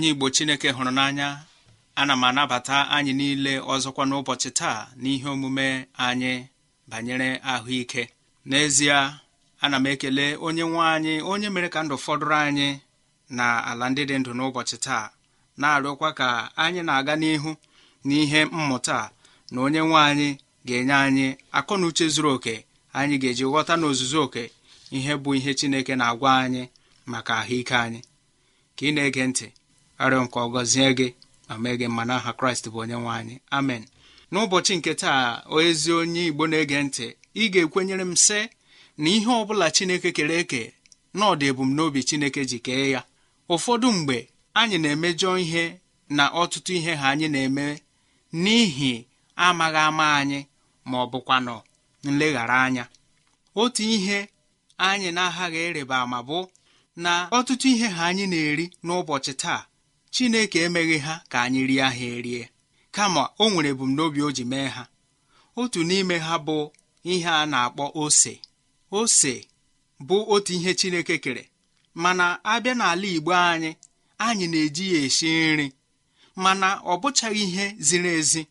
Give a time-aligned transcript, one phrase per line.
[0.00, 1.28] Onye igbo chineke hụrụ n'anya
[2.00, 5.66] ana m anabata anyị niile ọzọkwa n'ụbọchị taa n'ihe omume
[6.06, 6.32] anyị
[6.90, 8.02] banyere ahụike.
[8.48, 8.98] N'ezie
[9.64, 12.68] ana m ekele onye nwe anyị onye mere ka ndụ fọdụrụ anyị
[13.36, 15.04] na ala ndị dị ndụ n'ụbọchị taa
[15.60, 16.28] na-arịọkwa ka
[16.64, 17.50] anyị na-aga n'ihu
[18.06, 18.98] n'ihe mmụta
[19.52, 20.28] na onye nwe anyị
[20.66, 21.26] ga-enye anyị
[21.58, 22.54] akọ na uche zuru oke
[22.98, 24.42] anyị ga-eji ghọta n'ozuzu oke
[24.96, 26.62] ihe bụ ihe chineke na-agwa anyị
[27.10, 28.00] maka ahụike anyị.
[28.76, 29.46] Ka ị na-ege ntị
[30.02, 30.46] arịọ nke ọ
[30.98, 31.08] gị
[31.48, 33.36] ma mee gị mma n'aha kraịst bụ onye nwe anyị.
[33.58, 33.82] Amen.
[34.32, 35.22] N'ụbọchị nke taa
[35.66, 37.06] ezi onye igbo na-ege ntị
[37.42, 38.38] ị ga-ekwenyere m sị
[39.02, 40.62] na ihe ọ bụla chineke kere eke
[41.16, 43.00] na ọ ebumnobi chineke ji kee ya.
[43.54, 44.16] Ụfọdụ mgbe
[44.60, 45.64] anyị na-emejọ ihe
[46.16, 47.64] na ọtụtụ ihe ha anyị na-eme
[48.42, 48.92] n'ihi
[49.46, 50.40] amaghị ama anyị
[50.88, 51.54] ma ọ bụkwanụ
[52.06, 52.84] nleghara anya.
[53.62, 54.18] Otu ihe
[54.88, 56.38] anyị na-aghaghị ịrịba ama bụ
[57.04, 59.60] na ọtụtụ ihe ha anyị na-eri n'ụbọchị taa
[60.14, 62.42] chineke emeghị ha ka anyị rie ha erie
[62.96, 64.82] kama o nwere ebumnobi o ji mee ha.
[65.60, 66.56] Otu n'ime ha bụ
[67.12, 68.32] ihe a na-akpọ ose.
[68.98, 69.32] Ose
[70.06, 71.44] bụ otu ihe chineke kere
[72.02, 73.70] mana abịa n'ala igbo anyị
[74.26, 75.66] anyị na-eji ya esi nri
[76.42, 78.42] mana ọ bụchaghị ihe ziri ezi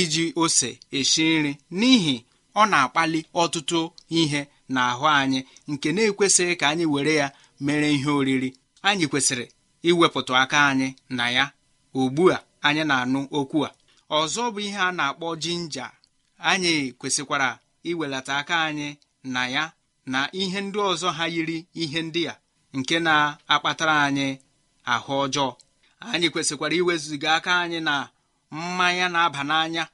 [0.00, 0.68] iji ose
[0.98, 2.14] esi nri n'ihi
[2.60, 3.80] ọ na-akpali ọtụtụ
[4.20, 4.40] ihe
[4.72, 5.40] n'ahụ anyị
[5.70, 7.26] nke na-ekwesịghị ka anyị were ya
[7.64, 8.50] mere ihe oriri.
[8.88, 9.46] Anyị kwesịrị
[9.88, 11.44] iwepụta aka anyị na ya
[12.00, 13.70] ugbu a anyị na-anụ okwu a.
[14.18, 15.86] Ọzọ bụ ihe a na-akpọ jinja
[16.50, 17.48] anyị kwesịkwara
[17.90, 18.88] iwelata aka anyị
[19.34, 19.64] na ya
[20.12, 22.34] na ihe ndị ọzọ ha yiri ihe ndị a
[22.76, 24.28] nke na-akpatara anyị
[24.92, 25.48] ahụ ọjọọ.
[26.12, 27.94] Anyị kwesịkwara iwezuga aka anyị na
[28.50, 29.84] mmanya na-aba n'anya.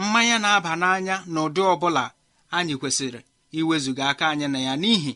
[0.00, 2.04] Mmanya na-aba n'anya n'ụdị ọbụla
[2.56, 3.20] anyị kwesịrị
[3.58, 5.12] iwezuga aka anyị na ya n'ihi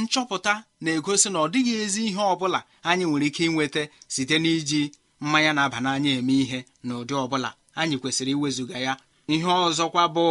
[0.00, 0.52] nchọpụta
[0.82, 3.82] na-egosi na ọ dịghị ezi ihe ọ bụla anyị nwere ike inweta
[4.14, 4.82] site n'iji
[5.22, 7.50] mmanya na-aba n'anya eme ihe n'ụdị ọbụla
[7.80, 8.92] anyị kwesịrị iwezuga ya.
[9.34, 10.26] Ihe ọzọkwa bụ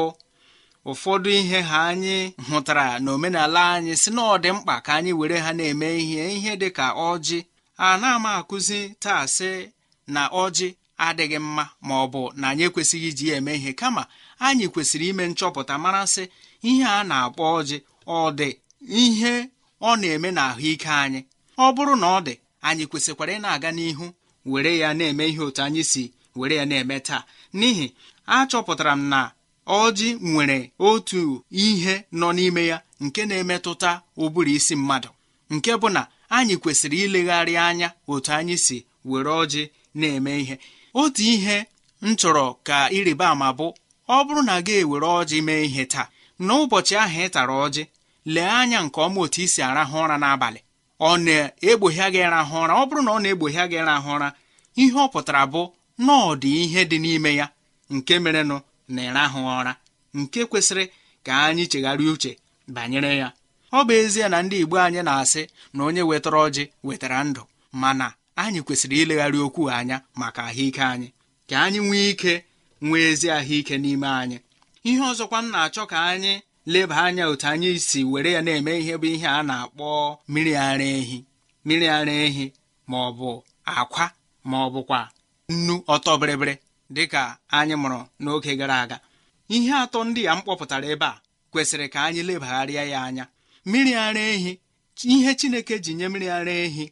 [0.91, 2.15] ụfọdụ ihe ha anyị
[2.49, 6.51] hụtara n'omenala anyị si na ọ dị mkpa ka anyị were ha na-eme ihe ihe
[6.61, 7.37] dị ka ọjị.
[7.85, 9.49] A na-ama akụzi taa sị
[10.13, 10.67] na ọjị
[11.05, 13.71] adịghị mma ma ọ bụ na anyị ekwesịghị iji eme ihe.
[13.79, 14.03] Kama
[14.45, 16.23] anyị kwesịrị ime nchọpụta mara sị
[16.69, 17.77] ihe a na-akpọ ọjị
[18.07, 18.49] ọ dị
[18.87, 19.33] ihe
[19.81, 21.19] ọ na-eme n'ahụike anyị
[21.57, 22.33] ọ bụrụ na ọ dị
[22.67, 24.05] anyị kwesịkwara ị na-aga n'ihu
[24.51, 26.03] were ya na-eme ihe otu anyị si
[26.35, 27.23] were ya na-eme taa.
[27.57, 27.85] N'ihi
[28.37, 29.19] achọpụtara m na
[29.67, 30.57] ọjị nwere
[30.89, 33.91] otu ihe nọ n'ime ya nke na-emetụta
[34.23, 35.09] ụbụrụ isi mmadụ
[35.53, 36.01] nke bụ na
[36.37, 38.77] anyị kwesịrị ilegharị anya otu anyị si
[39.09, 39.63] were ọjị
[39.99, 40.55] na-eme ihe.
[41.01, 41.57] Otu ihe
[42.01, 43.67] m chọrọ ka ịrịba ama bụ
[44.09, 46.07] ọ bụrụ na gị ewere ọjị mee ihe taa
[46.45, 47.83] n'ụbọchị ahụ ị tara ọjị
[48.25, 50.59] lee anya nke ọma otu isi arahụ ụra n'abalị.
[50.99, 52.73] Ọ na-egbohia gị rahụ ụra.
[52.81, 54.27] Ọ bụrụ na ọ na-egbohia gị rahụ ụra
[54.81, 55.61] ihe ọ pụtara bụ
[56.05, 57.45] na ọ dị ihe dị n'ime ya
[57.95, 58.57] nke merenụ
[58.93, 59.73] na ịrahụ ụra
[60.19, 60.85] nke kwesịrị
[61.25, 62.31] ka anyị chegharịa uche
[62.75, 63.27] banyere ya.
[63.73, 65.41] Ọ bụ ezie na ndị Igbo anyị na-asị
[65.73, 67.41] na onye wetara ọjị wetara ndụ
[67.81, 68.07] mana
[68.41, 71.07] anyị kwesịrị ilegharị okwu anya maka ahụike anyị.
[71.49, 72.33] Ka anyị nwee ike
[72.85, 74.37] nwee ezi ahụike n'ime anyị.
[74.89, 76.33] Ihe ọzọkwa m na-achọ ka anyị
[76.65, 80.83] leba anya otu anyị si were ya na-eme ihe bụ ihe a na-akpọ mmiri ara
[80.83, 81.25] ehi.
[81.65, 82.53] Mmiri ara ehi
[82.87, 84.11] ma ọ bụ akwa
[84.43, 84.99] ma ọ bụkwa
[85.49, 86.55] nnu ọtọ bịrịbịrị
[86.95, 88.97] dịka anyị mụrụ n'oge gara aga.
[89.55, 91.21] Ihe atọ ndị a m kpọpụtara ebe a
[91.51, 93.25] kwesịrị ka anyị lebagharịa ya anya.
[93.65, 94.51] Mmiri ara ehi
[95.13, 96.85] ihe Chineke ji nye mmiri ara ehi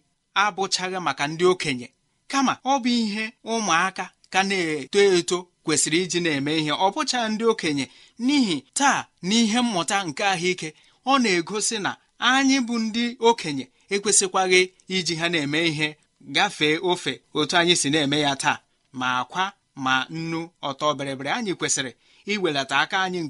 [0.44, 1.88] abụchaghị maka ndị okenye
[2.32, 6.72] kama ọ bụ ihe ụmụaka ka na-eto eto kwesịrị iji na-eme ihe.
[6.72, 7.86] Ọ bụcha ndị okenye
[8.26, 10.70] n'ihi taa n'ihe mmụta nke ahụike
[11.12, 11.92] ọ na-egosi na
[12.30, 14.62] anyị bụ ndị okenye ekwesịkwaghị
[14.96, 15.88] iji ha na-eme ihe
[16.36, 18.58] gafee ofe otu anyị si na-eme ya taa
[19.00, 19.44] ma akwa
[19.86, 20.40] ma nnu
[20.70, 21.92] ọtọ bịrịbịrị anyị kwesịrị
[22.32, 23.22] iwelata aka anyị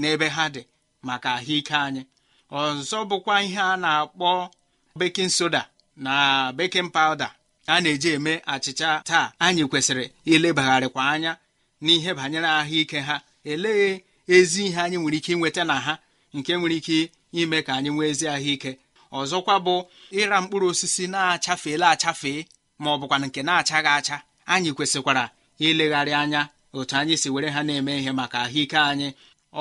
[0.00, 0.62] n'ebe ha dị
[1.06, 2.02] maka ahụike anyị.
[2.60, 4.28] Ọzọ bụkwa ihe a na-akpọ
[4.98, 5.62] bekin soda
[6.04, 6.12] na
[6.58, 7.28] bekin pawuda
[7.66, 9.26] a na-eji eme achịcha taa.
[9.44, 11.32] Anyị kwesịrị ilebagharịkwa anya
[11.84, 13.16] n'ihe banyere ahụike ha.
[13.52, 14.00] Elee
[14.36, 15.94] ezi ihe anyị nwere ike inweta na ha
[16.34, 16.98] nke nwere ike
[17.40, 18.70] ime ka anyị nwee ezi ahụike.
[19.12, 19.74] Ọzọkwa bụ
[20.20, 22.40] ịra mkpụrụ osisi na-achafeela achafee
[22.82, 24.16] ma ọ bụkwa nke na-achaghị acha
[24.52, 25.24] anyị kwesịkwara
[25.58, 26.40] ilegharị anya
[26.76, 29.08] otu anyị si were ha na-eme ihe maka ahụike anyị.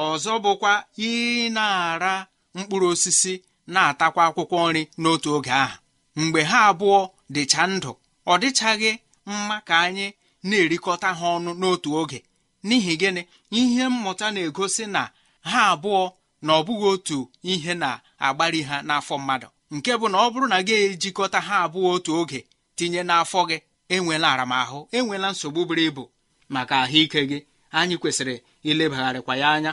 [0.04, 2.14] Ọzọ bụkwa ị na-ara
[2.58, 3.34] mkpụrụ osisi
[3.74, 5.76] na-atakwa akwụkwọ nri n'otu oge ahụ.
[6.16, 7.00] Mgbe ha abụọ
[7.34, 7.92] dịcha ndụ
[8.32, 8.92] ọ dịchaghị
[9.26, 10.08] mma ka anyị
[10.48, 12.20] na-erikọta ha ọnụ n'otu oge.
[12.64, 13.22] N'ihi gịnị?
[13.52, 15.02] Ihe mmụta na-egosi na
[15.50, 16.12] ha abụọ
[16.42, 19.48] na ọ bụghị otu ihe na-agbari ha n'afọ mmadụ.
[19.72, 22.40] Nke bụ na ọ bụrụ na gị ejikọta ha abụọ otu oge
[22.76, 23.58] tinye n'afọ gị
[23.96, 26.04] enwela aramahụ enwela nsogbu buru ibu.
[26.50, 27.40] Maka ahụike gị
[27.72, 28.36] anyị kwesịrị
[28.70, 29.72] ilebagharịkwa ya anya.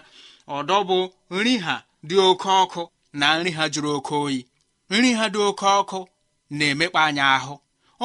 [0.56, 0.98] Ọdọ bụ
[1.30, 1.74] nri ha
[2.08, 2.82] dị oke ọkụ
[3.12, 4.40] na nri ha jụrụ oke oyi.
[4.90, 5.98] Nri ha dị oke ọkụ
[6.50, 7.54] na-emekpa anyị ahụ.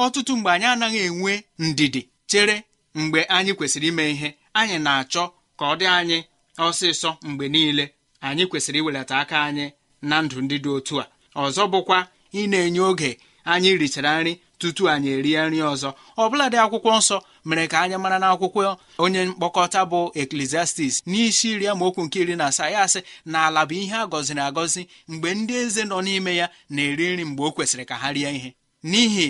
[0.02, 2.02] Ọtụtụ mgbe anyị anaghị enwe ndidi.
[2.30, 2.56] Chere
[2.94, 4.28] mgbe anyị kwesịrị ime ihe.
[4.58, 5.24] Anyị na-achọ
[5.58, 6.18] ka ọ dị anyị
[6.66, 7.84] ọsịsọ mgbe niile.
[8.20, 9.66] Anyị kwesịrị iwelata aka anyị
[10.02, 11.06] na ndụ ndị dị otu a.
[11.44, 11.98] Ọzọ bụkwa
[12.38, 13.10] ị na-enye oge
[13.44, 15.88] anyị richara nri tutu anyị erie nri ọzọ.
[16.22, 17.16] Ọbụladị akwụkwọ nsọ
[17.48, 22.44] mere ka anyị mara n'akwụkwọ onye mkpọkọta bụ eklesiastis n'isi iri amaokwu nke iri na
[22.50, 22.68] asaa.
[22.74, 23.00] Ya asị
[23.32, 27.24] na ala bụ ihe a gọziri agọzi mgbe ndị eze nọ n'ime ya na-eri nri
[27.24, 28.50] mgbe o kwesịrị ka ha rie ihe.
[28.90, 29.26] N'ihi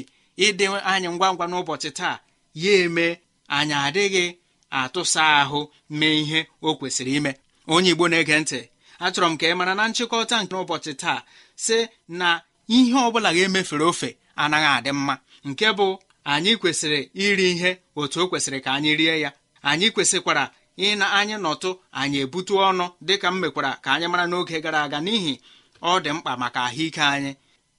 [0.47, 2.17] ịdị anyị ngwa ngwa n'ụbọchị taa
[2.63, 3.07] ya eme
[3.49, 4.25] anyị adịghị
[4.71, 5.61] atụsa ahụ
[5.99, 7.33] mee ihe o kwesịrị ime.
[7.73, 8.61] Onye igbo na-ege ntị
[9.05, 11.21] achọrọ m ka ị mara na nchịkọta nke ụbọchị taa
[11.65, 12.29] sị na
[12.69, 14.09] ihe ọ bụla ga-emefere ofe
[14.43, 15.15] anaghị adị mma.
[15.49, 15.87] Nke bụ
[16.33, 19.31] anyị kwesịrị iri ihe otu o kwesịrị ka anyị rie ya.
[19.63, 20.45] Anyị kwesịkwara
[20.87, 24.99] ịna anyị nọtụ anyị ebutu ọnụ dịka m mekwara ka anyị mara n'oge gara aga
[25.07, 25.35] n'ihi
[25.83, 27.33] ọ dị mkpa maka ahụike anyị.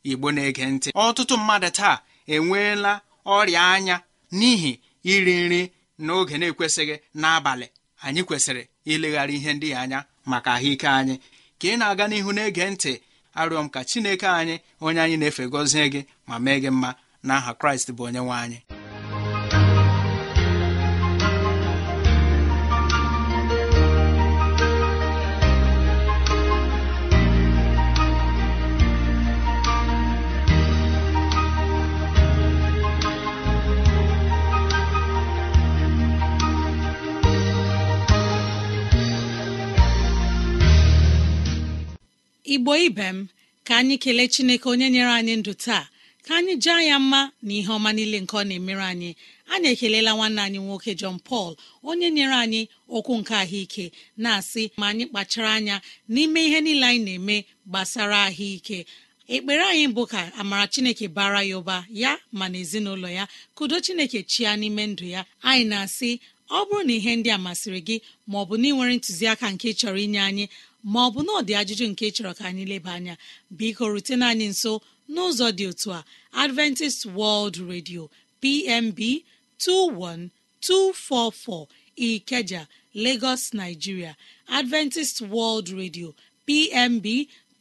[0.10, 0.90] Igbo na-ege ntị.
[1.06, 1.96] Ọtụtụ mmadụ taa
[2.34, 2.94] enweela
[3.26, 3.96] ọrịa anya
[4.40, 4.72] n'ihi
[5.14, 5.62] iri nri
[6.06, 7.68] n'oge na-ekwesịghị n'abalị
[8.06, 11.16] anyị kwesịrị ileghara ihe ndị anya maka ahụike anyị.
[11.60, 12.94] Ka ị na-aga n'ihu na-ege ntị
[13.40, 14.56] arịọ m ka chineke anyị
[14.86, 16.90] onye anyị na-efe gọzie gị ma mee gị mma.
[17.28, 18.60] N'aha kraịst bụ onye nwe anyị.
[42.54, 43.20] Igbo ibe m
[43.68, 45.86] ka anyị kelee chineke onye nyere anyị ndụ taa.
[46.26, 49.12] Ka anyị jaa ya mma na ihe ọma niile nke ọ na-emere anyị.
[49.54, 51.52] Anyị ekelela nwanne anyị nwoke John Paul
[51.90, 52.62] onye nyere anyị
[52.96, 53.86] okwu nke ahụike
[54.22, 55.76] na-asị ma anyị kpachara anya
[56.14, 57.38] n'ime ihe niile anyị na-eme
[57.70, 58.80] gbasara ahụike.
[59.36, 63.24] Ekpere anyị bụ ka amara chineke bara ya ụba ya ma na ezinụlọ ya
[63.58, 65.22] kudo chineke chia n'ime ndụ ya.
[65.50, 66.12] Anyị na-asị
[66.52, 67.96] ọ bụrụ na ihe ndị a masịrị gị
[68.30, 70.46] ma ọ bụ na ị nwere ntụziaka nke chọrọ inye anyị
[70.84, 73.16] ma ọ bụ na ọ dị ajụjụ nke chọrọ ka anyị leba anya
[73.58, 74.72] biko rutena anyị nso
[75.14, 76.00] n'ụzọ dị otu a.
[76.44, 78.02] Adventist world radio
[78.42, 79.00] pmb
[79.60, 84.16] 21244 ikeja lagos nigeria.
[84.48, 86.14] Adventist world radio
[86.46, 87.06] pmb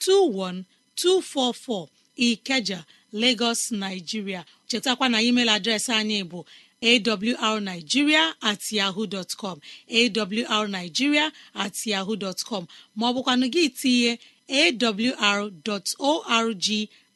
[0.00, 4.44] 21244 ikeja lagos nigeria.
[4.68, 6.44] Chetakwa na email adreesị anyị bụ
[6.82, 9.60] awrnigeria at yahoo dot com.
[9.90, 12.66] Awrnigeria at yahoo dot com.
[12.96, 14.18] Ma ọ bụkwanụ gị tinye
[14.48, 15.48] awr.org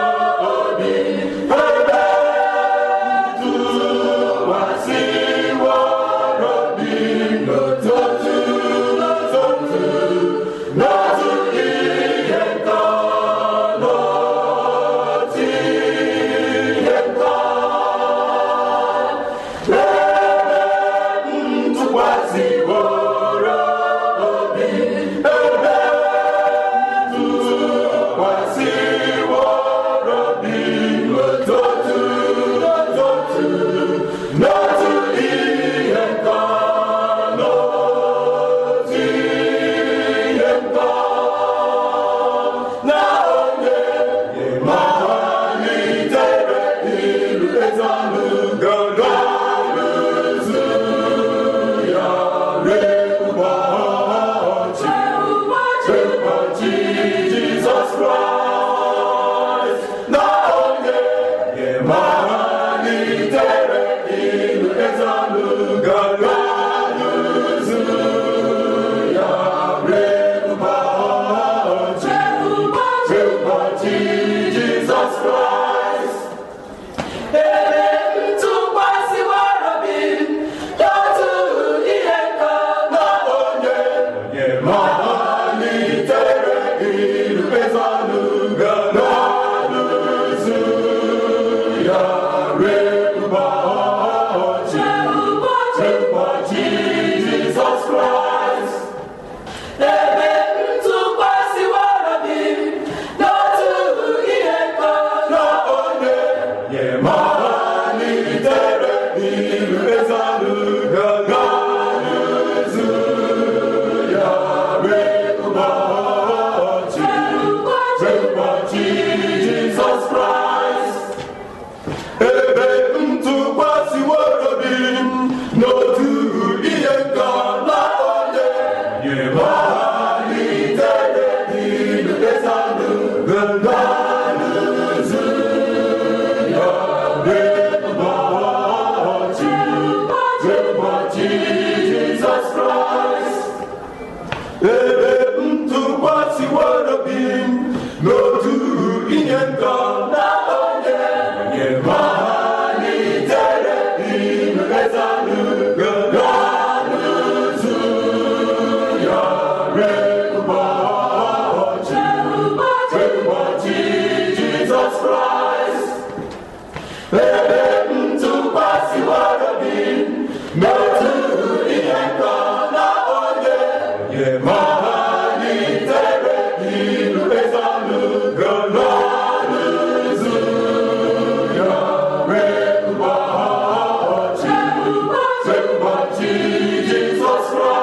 [187.54, 187.75] malitere ilu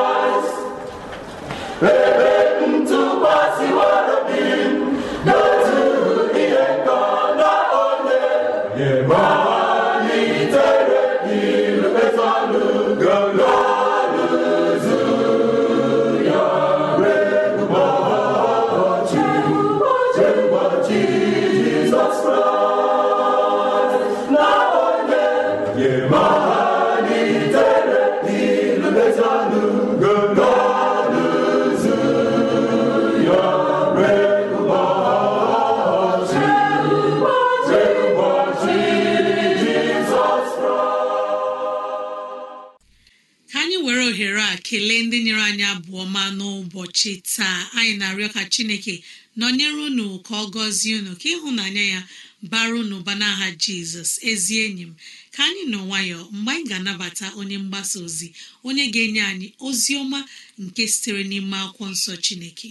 [47.02, 48.94] n'ụbọchị taa anyị na-arịọ ka chineke
[49.38, 52.00] nọnyere unu ka ọ gọzie unu ka ịhụnanya ya
[52.50, 54.10] bara unu ba n'aha jizọs.
[54.30, 54.92] Ezi enyi m
[55.34, 58.28] ka anyị nọ nwayọ mgbe anyị ga-anabata onye mgbasa ozi
[58.66, 60.20] onye ga-enye anyị ozi ọma
[60.62, 62.70] nke sitere n'ime akwụkwọ nsọ chineke.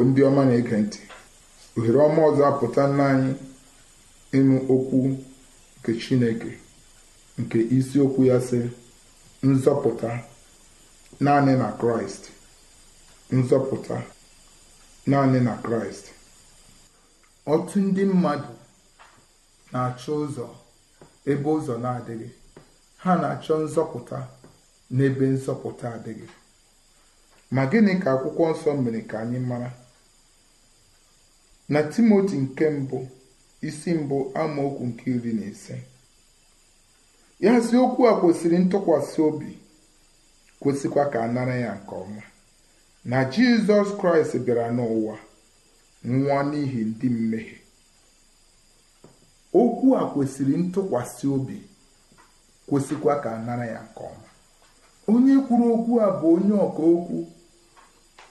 [0.00, 1.00] Igbo ndị ọma na-ege ntị.
[1.76, 3.32] Ohere ọma ọzọ apụta nna anyị
[4.38, 4.98] ịnụ okwu
[5.78, 6.50] nke chineke
[7.40, 8.58] nke isiokwu ya sị
[9.50, 10.10] nzọpụta
[11.24, 12.22] naanị na kraịst.
[13.38, 13.96] Nzọpụta
[15.10, 16.04] naanị na kraịst.
[17.52, 18.52] Ọtụ ndị mmadụ
[19.72, 20.46] na-achọ ụzọ
[21.30, 22.28] ebe ụzọ na-adịghị
[23.02, 24.18] ha na-achọ nzọpụta
[24.96, 26.26] n'ebe nzọpụta adịghị.
[27.54, 29.70] Ma gịnị ka akwụkwọ nsọ mere ka anyị mara?
[31.72, 32.98] Na timoti nke mbụ
[33.68, 35.76] isi mbụ amaokwu nke iri na ise.
[37.44, 37.52] Ya
[37.84, 39.50] okwu a kwesịrị ntụkwasị obi
[40.60, 42.22] kwesịkwa ka a nara ya nke ọma.
[43.10, 45.16] Na jizọs kraịst bịara n'ụwa
[46.04, 47.58] nwa n'ihi ndị mmehie.
[49.60, 51.58] Okwu a kwesịrị ntụkwasị obi
[52.68, 54.28] kwesịkwa ka a nara ya nke ọma.
[55.12, 57.18] Onye kwuru okwu a bụ onye ọka okwu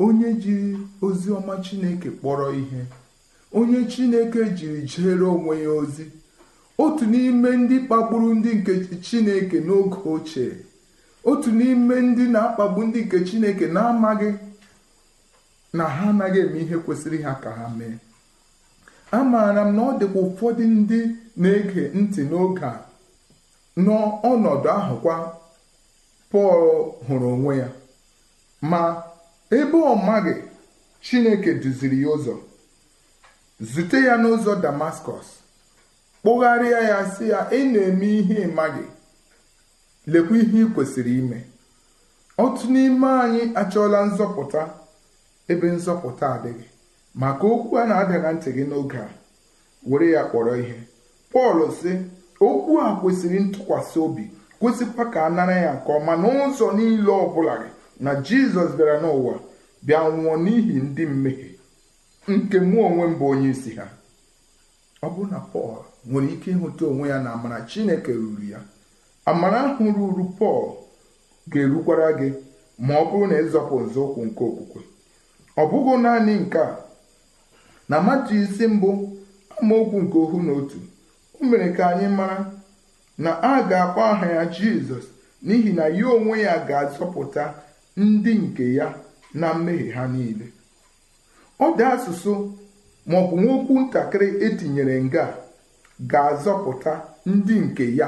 [0.06, 0.72] onye jiri
[1.06, 2.82] ozi ọma chineke kpọrọ ihe.
[3.54, 6.06] Onye chineke jiri jere onwe ya ozi.
[6.78, 8.74] Otu n'ime ndị kpagburu ndị nke
[9.06, 10.52] chineke n'oge ochie.
[11.30, 14.30] Otu n'ime ndị na-akpagbu ndị nke chineke na-amaghị
[15.74, 17.98] na ha anaghị eme ihe kwesịrị ha ka ha mee.
[19.12, 21.00] Amaara m na ọ dịkwa ụfọdụ ndị
[21.42, 22.74] na-ege ntị n'oge a.
[23.84, 25.16] N'ọnọdụ ahụkwa
[26.32, 26.62] pọl
[27.08, 27.68] hụrụ onwe ya.
[28.62, 28.82] Ma
[29.58, 30.34] ebe ọ maghị
[31.06, 32.34] chineke duziri ya ụzọ.
[33.62, 35.28] Zute ya n'ụzọ damaskọs
[36.22, 38.86] kpụgharịa ya sị ya ị na-eme ihe ịmaghị
[40.12, 41.40] lekwa ihe ị kwesịrị ime.
[42.44, 44.62] Otu n'ime anyị achọọla nzọpụta
[45.52, 46.68] ebe nzọpụta adịghị.
[47.22, 49.10] Maka okwu a na-adaga ntị gị n'oge a
[49.90, 50.78] were ya kpọrọ ihe.
[51.32, 51.92] Pọl sị
[52.48, 54.24] okwu a kwesịrị ntụkwasị obi
[54.60, 57.70] kwesịkwa ka a nara ya nke ọma n'ụzọ niile ọbụla gị.
[58.04, 59.34] Na jizọs bịara n'ụwa
[59.86, 61.49] bịa nwụọ n'ihi ndị mmehie.
[62.28, 63.88] Nke mụ onwe m bụ onye isi ha.
[65.02, 68.60] Ọ bụrụ na pọl nwere ike ịhụta onwe ya na amara chineke ruru ya
[69.26, 70.64] amara ahụ ruru pọl
[71.52, 72.28] ga-erukwara gị
[72.86, 74.82] ma ọ bụrụ na ịzọpụ nzọụkwụ nke okwukwe.
[75.58, 76.78] Ọ bụghị naanị nke a.
[77.90, 78.90] Na mmadụ isi mbụ
[79.62, 80.78] amaokwu nke ohu na otu
[81.42, 82.38] o mere ka anyị mara
[83.18, 85.06] na a ga-akpọ aha ya jizọs
[85.46, 87.44] n'ihi na ya onwe ya ga-azọpụta
[87.98, 88.88] ndị nke ya
[89.34, 90.46] na mmehie ha niile.
[91.60, 92.34] Ọ dị asụsụ
[93.10, 95.24] maọbụ nwokwu ntakịrị etinyere nga
[96.12, 96.94] ga-azọpụta
[97.26, 98.08] ndị nke ya.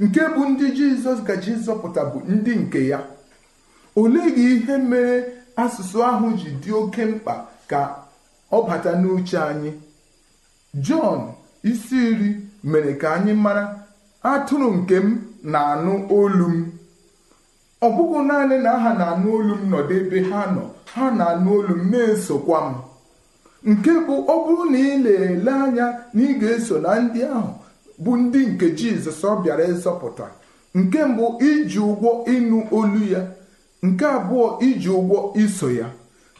[0.00, 2.98] Nke bụ ndị jizọs gaji ịzọpụta bụ ndị nke ya.
[4.00, 5.14] Olee gị ihe mere
[5.62, 7.34] asụsụ ahụ ji dị oke mkpa
[7.70, 7.80] ka
[8.52, 9.70] ọ bata n'uche anyị?
[10.86, 11.20] Jọn
[11.70, 12.30] isi iri
[12.70, 13.64] mere ka anyị mara
[14.22, 15.08] atụrụ nke m
[15.52, 16.75] na-anụ olu m.
[17.86, 20.62] ọ bụghị naanị na ha na-anụ olu m nọdụ ebe ha nọ
[20.94, 22.74] ha na-anụ olu m na-esokwa m.
[23.70, 27.50] Nke bụ ọ bụrụ na ị na-ele anya na ị ga-eso na ndị ahụ
[28.04, 30.26] bụ ndị nke jizọs ọ bịara ịzọpụta.
[30.78, 33.20] Nke mbụ iji ụgwọ ịnụ olu ya.
[33.86, 35.86] Nke abụọ iji ụgwọ iso ya.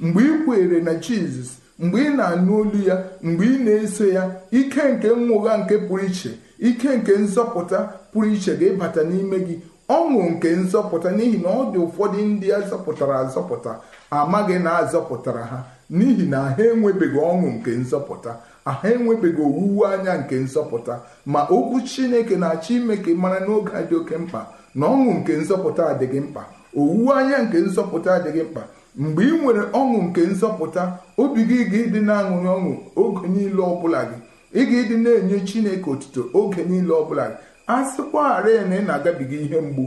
[0.01, 4.83] Mgbe ị kwere na jizọs mgbe ị na-anụ olu ya mgbe ị na-eso ya ike
[4.93, 7.79] nke nwụgha nke pụrụ iche ike nke nzọpụta
[8.13, 9.57] pụrụ iche ga-ịbata n'ime gị.
[9.89, 13.73] Ọṅụ nke nzọpụta n'ihi na ọ dị ụfọdụ ndị azọpụtara azọpụta
[14.11, 15.59] amaghị na azọpụtara ha.
[15.91, 18.31] N'ihi na ha enwebeghị ọṅụ nke nzọpụta
[18.65, 20.95] ha enwebeghị owuwe anya nke nzọpụta.
[21.27, 24.41] Ma okwu chineke na-achọ ime ka ị mara n'oge a dị oke mkpa
[24.75, 26.43] na ọṅụ nke nzọpụta adịghị mkpa.
[26.77, 28.63] Owuwe anya nke nzọpụta adịghị mkpa.
[28.97, 30.83] Mgbe ị nwere ọṅụ nke nzọpụta
[31.19, 34.17] obi gị ga-ịdị na-aṅụrị ọṅụ oge niile ọbụla gị.
[34.55, 39.61] Ị ga-ịdị na-enye chineke otuto oge niile ọbụla gị a sịkwagharị na ị na-agabiga ihe
[39.67, 39.85] mgbu.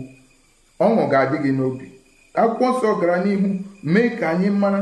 [0.86, 1.86] Ọṅụ ga-adị gị n'obi.
[2.42, 3.50] Akwụkwọ nsọ gara n'ihu
[3.84, 4.82] mee ka anyị mara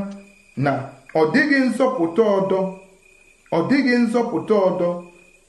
[0.57, 0.71] na
[1.19, 2.59] ọ dịghị nzọpụta ọdọ
[3.57, 4.87] ọ dịghị nzọpụta ọdọ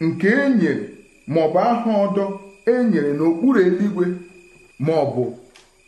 [0.07, 0.85] nke e nyere
[1.33, 2.25] maọbụ aha ọdọ
[2.71, 4.07] e nyere n'okpuru eluigwe
[4.87, 5.25] maọbụ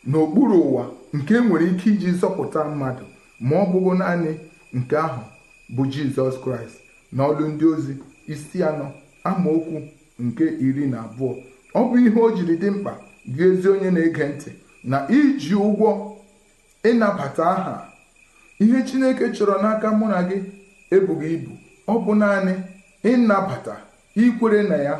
[0.09, 0.83] n'okpuru ụwa
[1.15, 3.05] nke nwere ike iji zọpụta mmadụ
[3.47, 4.31] ma ọ bụghị naanị
[4.77, 5.21] nke ahụ
[5.75, 6.77] bụ jizọs kraịst.
[7.11, 7.93] Na ọlụ ndị ozi
[8.33, 8.87] isi anọ
[9.29, 9.77] amaokwu
[10.25, 11.33] nke iri na abụọ.
[11.75, 12.93] Ọ bụ ihe o jiri dị mkpa
[13.35, 14.51] gị ezi onye na-ege ntị
[14.83, 15.89] na iji ụgwọ
[16.89, 17.75] ịnabata aha.
[18.63, 20.37] Ihe chineke chọrọ n'aka mụ na gị
[20.95, 21.51] ebughị ibu.
[21.87, 22.53] Ọ bụ naanị
[23.11, 23.75] ịnabata
[24.23, 24.95] ikwere na ya.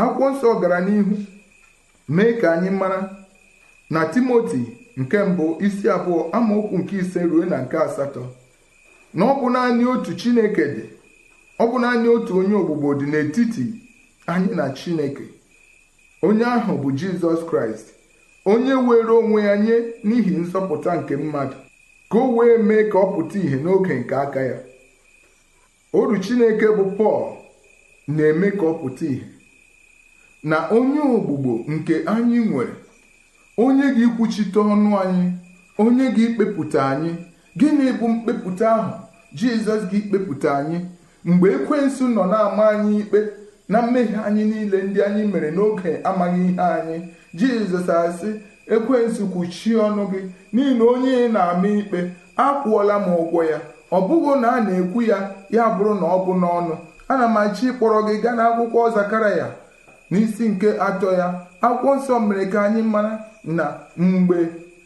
[0.00, 1.14] Akwụkwọ nsọ gara n'ihu
[2.08, 3.00] mee ka anyị mara
[3.90, 4.60] na timoti
[5.00, 8.22] nke mbụ isi abụọ amaokwu nke ise ruo na nke asatọ.
[9.14, 10.84] Na ọ bụ naanị otu chineke dị.
[11.62, 13.64] Ọ bụ naanị otu onye ogbugbo dị n'etiti
[14.32, 15.24] anyị na chineke.
[16.26, 17.86] Onye ahụ bụ jizọs kraịst
[18.52, 21.56] onye were onwe ya nye n'ihi nzọpụta nke mmadụ
[22.10, 24.58] ka o wee mee ka ọ pụta ìhè n'oge nke aka ya.
[25.98, 27.22] Oru chineke bụ pọl
[28.14, 29.26] na-eme ka ọ pụta ìhè.
[30.50, 32.74] Na onye ogbugbo nke anyị nwere
[33.64, 35.26] onye ga-ekwuchite ọnụ anyị
[35.82, 37.10] onye ga-ekpepụta anyị
[37.58, 38.92] gịnị bụ mkpepụta ahụ
[39.38, 40.78] jizọs ga-ekpepụta anyị?
[41.24, 43.18] Mgbe ekwensu nọ na-ama anyị ikpe
[43.68, 46.96] na mmehie anyị niile ndị anyị mere n'oge amaghị ihe anyị
[47.38, 48.30] jizọs asị
[48.74, 50.20] ekwensu kwuchie ọnụ gị
[50.54, 51.98] n'ihi na onye na-ama ikpe
[52.36, 53.58] akwụọla m ụgwọ ya.
[53.92, 55.18] Ọ bụghị na a na-ekwu ya
[55.50, 56.74] ya bụrụ na ọ bụ n'ọnụ.
[57.08, 59.46] Ana m achọ ịkpọrọ gị gaa n'akwụkwọ zakaraya
[60.10, 61.26] n'isi nke atọ ya
[61.62, 63.12] akwụkwọ nsọ mere ka anyị mara
[63.44, 63.64] na
[63.96, 64.36] mgbe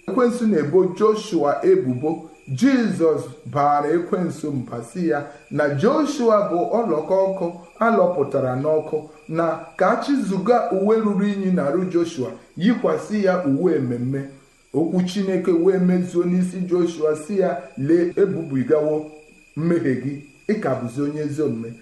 [0.09, 7.47] ekwensu na-ebo joshua ebubo jizọs baara ekwensu mba si ya na joshua bụ ọlọkọ ọkụ
[7.81, 14.21] alọpụtara n'ọkụ na ka achịzụga uwe ruru unyi na arụ joshua yikwasị ya uwe ememme.
[14.75, 19.11] Okwu chineke wee mezuo n'isi joshua si ya lee ebubigawo
[19.57, 20.13] mmehie gị
[20.49, 21.73] ịka bụzi onye ezi omume.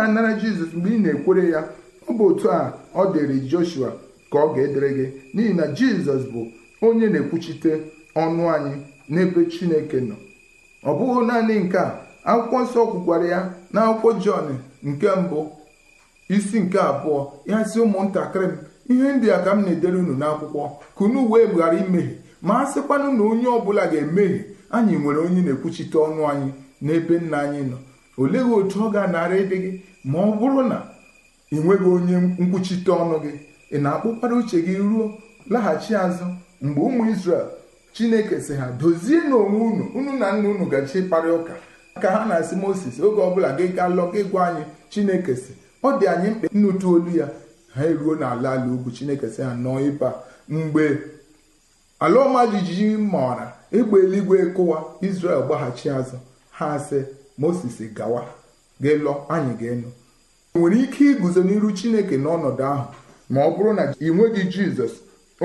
[0.00, 1.60] Na-anara jizọs mgbe ị na-ekwere ya
[2.08, 3.90] ọ bụ otu a ọ dịrị joshua
[4.32, 6.40] ka ọ ga-edere gị n'ihi na jizọs bụ
[6.86, 7.72] onye na-ekwuchite
[8.22, 8.74] ọnụ anyị
[9.12, 10.14] n'ebe chineke nọ.
[10.84, 11.88] Ọ bụghị naanị nke a
[12.30, 13.40] akwụkwọ nsọ kwukwara ya
[13.72, 14.46] na akwụkwọ jọn
[14.88, 15.40] nke mbụ
[16.36, 17.18] isi nke abụọ
[17.50, 18.46] ya si ụmụntakịrị
[18.88, 20.62] m ihe ndị a ka m na-edere unu n'akwụkwọ
[20.96, 22.14] ka unu wee ghara imehie
[22.46, 24.40] ma a sịkwanụ na onye ọbụla ga-emehie
[24.76, 26.48] anyị nwere onye na-ekwuchite ọnụ anyị
[26.84, 27.76] n'ebe nna anyị nọ.
[28.20, 29.70] Olee otu ọ ga-anara ịdị gị?
[30.04, 30.78] Ma ọ bụrụ na
[31.52, 33.32] ị nweghị onye nkwuchite ọnụ gị
[33.74, 35.04] ị na-akpụkwara uche gị ruo
[35.52, 36.24] laghachi azụ.
[36.62, 37.46] Mgbe ụmụ Izrel
[37.92, 41.52] Chineke sị ha dozie n'onwe unu unu na nna unu gachi ịkparị ụka.
[42.02, 45.52] Ka ha na-asị Moses oge ọbụla gị ga lọ gwa anyị Chineke sị.
[45.82, 47.26] Ọ dị anyị mkpa nnụtụ olu ya.
[47.74, 48.90] Ha eruo n'ala ala ugwu.
[48.96, 50.12] Chineke sị ha nọọ ebe a.
[50.48, 50.84] Mgbe
[52.00, 56.16] ala ọma jijiji maara egbe eluigwe kụwa Izrel gbaghachi azụ.
[56.50, 56.98] Ha sị
[57.38, 58.22] moses gawa.
[58.82, 59.88] Gị lọ anyị ga-enụ
[60.54, 62.84] nwere ike iguzo n'iru chineke n'ọnọdụ ahụ
[63.32, 64.92] ma ọ bụrụ na ị nweghị jizọs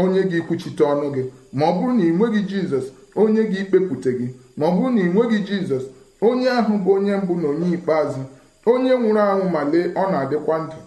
[0.02, 1.24] onye gị kwuchite ọnụ gị
[1.58, 2.86] ma ọ bụrụ na ị nweghị jizọs
[3.21, 5.84] onye gị ikpepụta gị ma ọ bụrụ na ị nweghị jizọs
[6.28, 8.21] onye ahụ bụ onye mbụ na onye ikpeazụ
[8.71, 10.78] onye nwụrụ anwụ ma lee ọ na-adịkwa ndụ.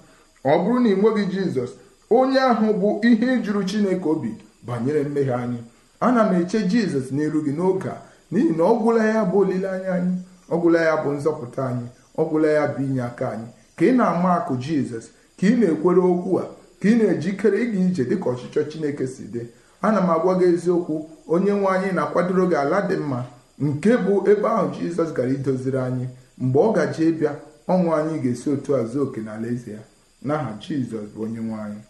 [0.44, 1.70] Ọ bụrụ na ị nweghị jizọs
[2.18, 4.30] onye ahụ bụ ihe juru chineke obi
[4.66, 5.58] banyere mmehie anyị.
[6.06, 7.96] Ana m eche jizọs n'iru gị n'oge a
[8.32, 10.14] n'ihi na ọ gwụla ya bụ olileanya anyị
[10.54, 11.86] ọgwụla ya bụ nzọpụta anyị.
[12.20, 13.46] Ọgwụla ya bụ inye aka anyị.
[13.76, 15.06] Ka ị na-ama akụ jizọs
[15.40, 16.44] ka ị na-ekwere okwu a
[16.80, 19.40] ka ị na-ejikere ịga ije dịka ọchịchọ chineke si dị.
[19.82, 20.94] Ana m agwa gị eziokwu
[21.28, 23.24] onye nwe anyị na-akwadoro gị ala dị mma
[23.58, 26.06] nke bụ ebe ahụ jizọs gara idoziri anyị.
[26.38, 27.32] Mgbe ọ gaje ịbịa
[27.68, 29.82] ọnwụ anyị ga-esi otu a zuo oke n'ala eze ya.
[30.26, 31.80] N'aha jizọs bụ onye nwe anyị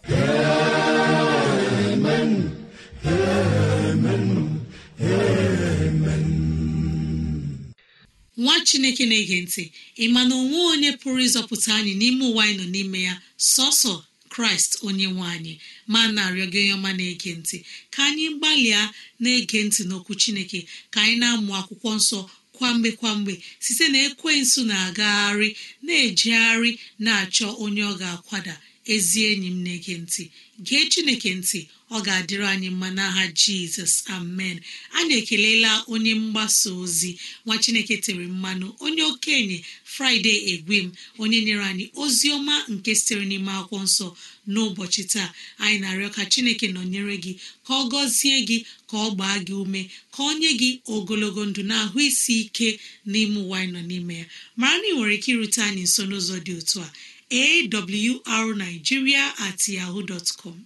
[8.41, 9.63] nwa chineke na-ege ntị
[10.03, 13.13] ịma na onwe onye pụrụ ịzọpụta anyị n'ime ụwa anyị nọ n'ime ya?
[13.53, 13.93] Sọsọ
[14.33, 15.53] kraịst onye nwe anyị
[15.91, 17.57] ma na-arịọ gị onye ọma na-ege ntị.
[17.93, 18.81] Ka anyị gbalịa
[19.23, 20.59] na-ege ntị n'okwu chineke
[20.93, 22.19] ka anyị na-amụ akwụkwọ nsọ
[22.55, 23.33] kwa mgbe kwa mgbe
[23.65, 25.49] site na ekwensu na-agagharị
[25.85, 26.71] na-ejegharị
[27.05, 28.55] na-achọ onye ọ ga-akwada.
[28.93, 30.23] Ezi enyi m na-ege ntị
[30.67, 31.59] gee chineke ntị
[31.95, 34.57] ọ ga-adịrị anyị mma n'aha jizọs amen.
[34.97, 37.11] Anyị ekelela onye mgbasa ozi
[37.45, 39.57] nwa chineke tere mmanụ onye okenye
[39.93, 40.87] fraịde egwem
[41.21, 44.07] onye nyere anyị ozi ọma nke sitere n'ime akwụkwọ nsọ
[44.53, 45.29] n'ụbọchị taa.
[45.63, 47.33] Anyị na-arịọ ka chineke nọnyere gị
[47.65, 48.57] ka ọ gọzie gị
[48.89, 49.81] ka ọ gbaa gị ume
[50.13, 52.67] ka ọ nye gị ogologo ndụ na ahụ isi ike
[53.11, 54.25] n'ime ụwa anyị nọ n'ime ya.
[54.59, 56.89] Mara na ị nwere ike irute anyị nso n'ụzọ dị otu a.
[57.31, 60.65] awrnigeria at yahoo dot com.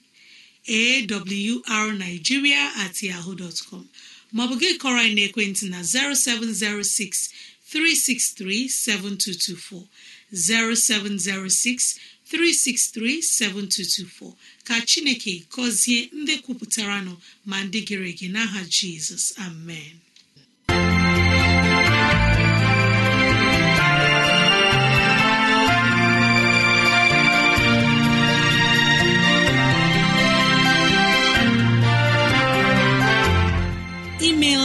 [0.67, 3.61] At yahoo dot
[4.37, 7.29] maọbụ gị kọrọ anyị n'ekwentị na 0706
[7.69, 9.87] 363 7224
[10.31, 11.99] 0706
[12.31, 14.33] 363 7224
[14.67, 17.13] ka Chineke gọzie ndị kwupụtara nọ
[17.49, 19.25] ma ndị gere ege n'aha Jizọs.
[19.47, 19.95] Amen.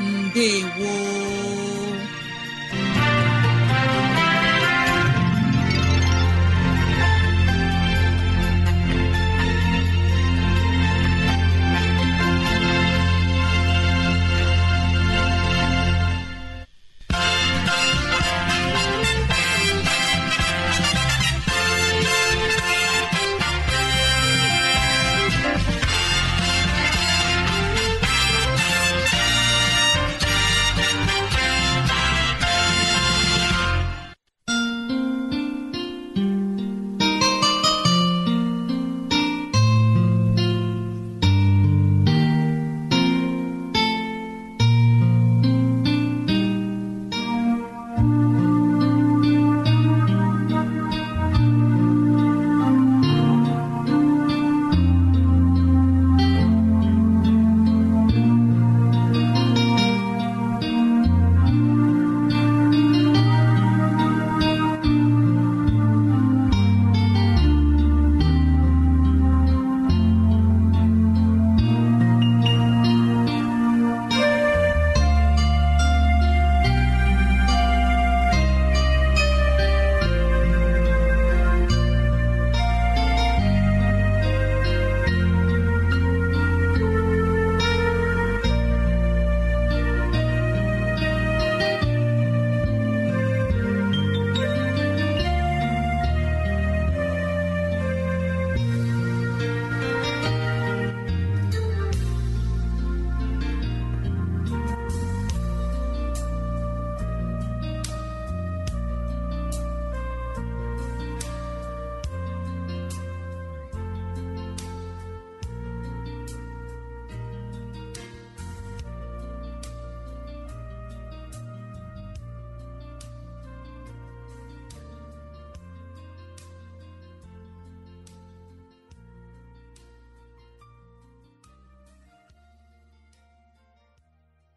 [0.00, 1.77] ndewo.